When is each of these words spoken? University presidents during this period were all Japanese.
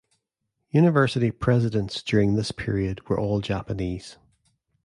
University 0.71 1.29
presidents 1.29 2.01
during 2.01 2.33
this 2.33 2.51
period 2.51 3.07
were 3.07 3.19
all 3.19 3.39
Japanese. 3.39 4.17